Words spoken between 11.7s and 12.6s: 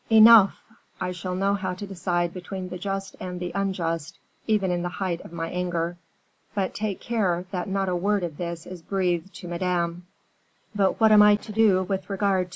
with regard to M.